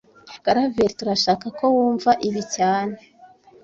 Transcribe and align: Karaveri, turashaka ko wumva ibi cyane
Karaveri, 0.45 0.97
turashaka 0.99 1.45
ko 1.57 1.65
wumva 1.75 2.11
ibi 2.27 2.41
cyane 2.55 2.95